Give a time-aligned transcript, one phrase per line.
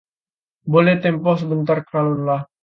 [0.73, 2.41] boleh tempoh sebentar kalau lelah